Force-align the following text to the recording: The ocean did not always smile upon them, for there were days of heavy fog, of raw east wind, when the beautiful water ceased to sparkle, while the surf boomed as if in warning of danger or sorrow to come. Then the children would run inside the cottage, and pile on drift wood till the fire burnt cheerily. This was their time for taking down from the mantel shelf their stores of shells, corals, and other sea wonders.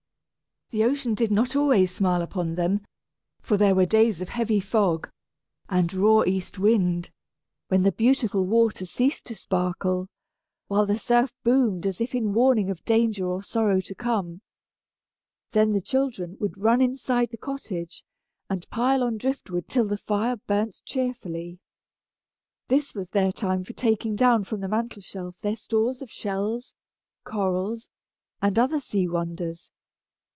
The 0.71 0.85
ocean 0.85 1.15
did 1.15 1.33
not 1.33 1.53
always 1.53 1.91
smile 1.93 2.21
upon 2.21 2.55
them, 2.55 2.85
for 3.41 3.57
there 3.57 3.75
were 3.75 3.85
days 3.85 4.21
of 4.21 4.29
heavy 4.29 4.61
fog, 4.61 5.09
of 5.67 5.93
raw 5.93 6.23
east 6.25 6.57
wind, 6.59 7.11
when 7.67 7.83
the 7.83 7.91
beautiful 7.91 8.45
water 8.45 8.85
ceased 8.85 9.25
to 9.25 9.35
sparkle, 9.35 10.07
while 10.69 10.85
the 10.85 10.97
surf 10.97 11.33
boomed 11.43 11.85
as 11.85 11.99
if 11.99 12.15
in 12.15 12.31
warning 12.33 12.69
of 12.69 12.85
danger 12.85 13.27
or 13.27 13.43
sorrow 13.43 13.81
to 13.81 13.93
come. 13.93 14.39
Then 15.51 15.73
the 15.73 15.81
children 15.81 16.37
would 16.39 16.57
run 16.57 16.79
inside 16.79 17.31
the 17.31 17.37
cottage, 17.37 18.01
and 18.49 18.65
pile 18.69 19.03
on 19.03 19.17
drift 19.17 19.49
wood 19.49 19.67
till 19.67 19.89
the 19.89 19.97
fire 19.97 20.37
burnt 20.37 20.81
cheerily. 20.85 21.59
This 22.69 22.95
was 22.95 23.09
their 23.09 23.33
time 23.33 23.65
for 23.65 23.73
taking 23.73 24.15
down 24.15 24.45
from 24.45 24.61
the 24.61 24.69
mantel 24.69 25.01
shelf 25.01 25.35
their 25.41 25.57
stores 25.57 26.01
of 26.01 26.09
shells, 26.09 26.75
corals, 27.25 27.89
and 28.41 28.57
other 28.57 28.79
sea 28.79 29.05
wonders. 29.09 29.73